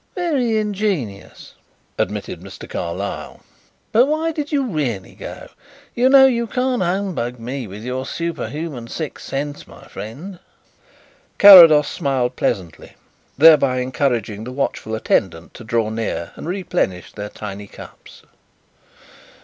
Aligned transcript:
"Very 0.15 0.57
ingenious," 0.57 1.53
admitted 1.95 2.41
Mr. 2.41 2.67
Carlyle, 2.67 3.41
"but 3.91 4.07
why 4.07 4.31
did 4.31 4.51
you 4.51 4.63
really 4.63 5.13
go? 5.13 5.47
You 5.93 6.09
know 6.09 6.25
you 6.25 6.47
can't 6.47 6.81
humbug 6.81 7.37
me 7.39 7.67
with 7.67 7.83
your 7.83 8.07
superhuman 8.07 8.87
sixth 8.87 9.27
sense, 9.29 9.67
my 9.67 9.87
friend." 9.87 10.39
Carrados 11.37 11.87
smiled 11.87 12.35
pleasantly, 12.35 12.93
thereby 13.37 13.77
encouraging 13.79 14.43
the 14.43 14.51
watchful 14.51 14.95
attendant 14.95 15.53
to 15.53 15.63
draw 15.63 15.91
near 15.91 16.31
and 16.35 16.47
replenish 16.47 17.11
their 17.11 17.29
tiny 17.29 17.67
cups. 17.67 18.23